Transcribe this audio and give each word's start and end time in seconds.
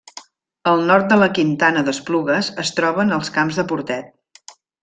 Al 0.71 0.79
nord 0.91 1.11
de 1.11 1.19
la 1.25 1.27
Quintana 1.39 1.85
d'Esplugues 1.89 2.51
es 2.67 2.75
troben 2.81 3.15
els 3.19 3.33
Camps 3.39 3.61
de 3.63 3.71
Portet. 3.75 4.53